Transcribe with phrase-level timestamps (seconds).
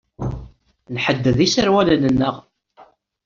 [0.95, 2.35] Nḥedded iserwalen-nneɣ.